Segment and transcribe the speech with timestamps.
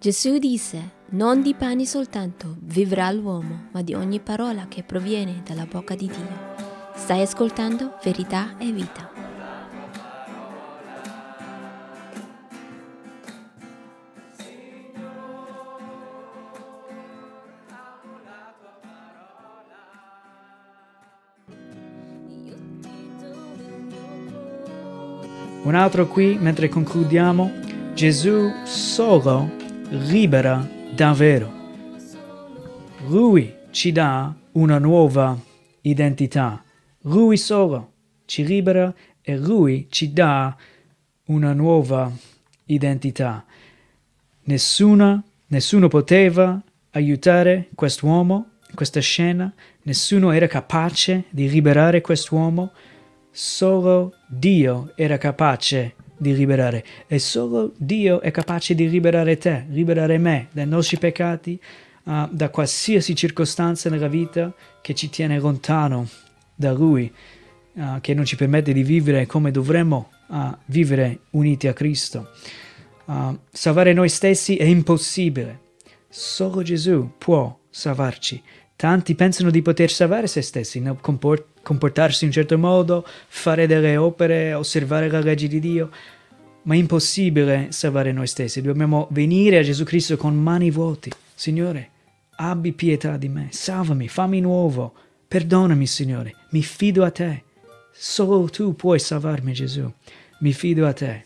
[0.00, 5.66] Gesù disse, non di pane soltanto vivrà l'uomo, ma di ogni parola che proviene dalla
[5.68, 6.54] bocca di Dio.
[6.94, 9.10] Stai ascoltando verità e vita.
[25.64, 27.52] Un altro qui, mentre concludiamo,
[27.94, 29.57] Gesù solo
[29.90, 31.52] libera davvero.
[33.06, 35.38] Lui ci dà una nuova
[35.82, 36.62] identità.
[37.02, 37.92] Lui solo
[38.24, 40.56] ci libera e lui ci dà
[41.26, 42.10] una nuova
[42.66, 43.44] identità.
[44.44, 46.60] Nessuna, nessuno poteva
[46.90, 49.52] aiutare quest'uomo, questa scena,
[49.82, 52.72] nessuno era capace di liberare quest'uomo
[53.30, 60.18] Solo Dio era capace di liberare e solo Dio è capace di liberare te, liberare
[60.18, 61.58] me dai nostri peccati,
[62.04, 64.52] uh, da qualsiasi circostanza nella vita
[64.82, 66.08] che ci tiene lontano
[66.54, 67.10] da Lui,
[67.74, 72.30] uh, che non ci permette di vivere come dovremmo uh, vivere uniti a Cristo.
[73.50, 75.60] salvare noi stessi è impossibile,
[76.08, 78.42] solo Gesù può salvarci.
[78.78, 80.96] Tanti pensano di poter salvare se stessi, no?
[81.00, 85.90] Comport- comportarsi in un certo modo, fare delle opere, osservare la legge di Dio,
[86.62, 88.62] ma è impossibile salvare noi stessi.
[88.62, 91.10] Dobbiamo venire a Gesù Cristo con mani vuote.
[91.34, 91.90] Signore,
[92.36, 94.94] abbi pietà di me, salvami, fammi nuovo,
[95.26, 97.42] perdonami, Signore, mi fido a te.
[97.90, 99.92] Solo tu puoi salvarmi, Gesù.
[100.38, 101.24] Mi fido a te.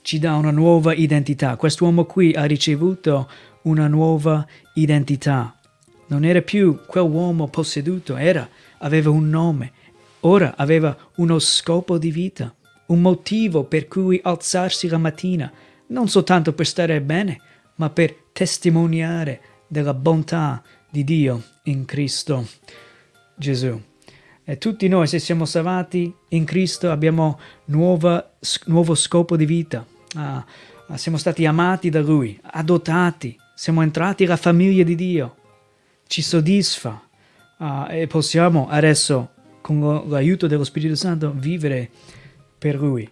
[0.00, 1.56] Ci dà una nuova identità.
[1.56, 3.28] Quest'uomo qui ha ricevuto
[3.64, 5.58] una nuova identità.
[6.06, 9.72] Non era più quell'uomo posseduto, era aveva un nome,
[10.20, 12.54] ora aveva uno scopo di vita,
[12.86, 15.50] un motivo per cui alzarsi la mattina,
[15.88, 17.40] non soltanto per stare bene,
[17.76, 22.46] ma per testimoniare della bontà di Dio in Cristo
[23.34, 23.80] Gesù.
[24.44, 28.34] E tutti noi, se siamo salvati in Cristo, abbiamo nuova,
[28.66, 29.86] nuovo scopo di vita.
[30.16, 30.44] Ah,
[30.94, 35.36] siamo stati amati da Lui, adottati, siamo entrati nella famiglia di Dio.
[36.06, 37.08] Ci soddisfa,
[37.58, 41.90] uh, e possiamo adesso, con l'aiuto dello Spirito Santo, vivere
[42.58, 43.08] per Lui.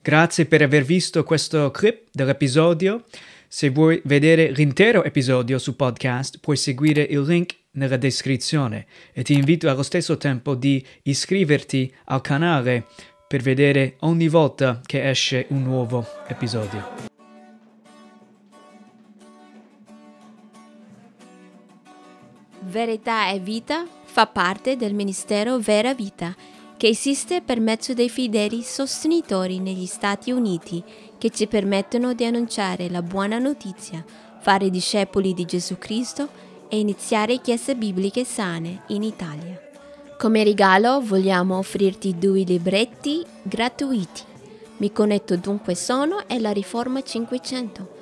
[0.00, 3.04] Grazie per aver visto questo clip dell'episodio.
[3.46, 9.34] Se vuoi vedere l'intero episodio su podcast, puoi seguire il link nella descrizione e ti
[9.34, 12.86] invito allo stesso tempo di iscriverti al canale
[13.28, 17.11] per vedere ogni volta che esce un nuovo episodio.
[22.64, 26.34] Verità e Vita fa parte del Ministero Vera Vita,
[26.76, 30.82] che esiste per mezzo dei fedeli sostenitori negli Stati Uniti
[31.18, 34.04] che ci permettono di annunciare la buona notizia,
[34.40, 36.28] fare discepoli di Gesù Cristo
[36.68, 39.60] e iniziare chiese bibliche sane in Italia.
[40.16, 44.22] Come regalo vogliamo offrirti due libretti gratuiti.
[44.76, 48.01] Mi connetto dunque sono e la Riforma 500.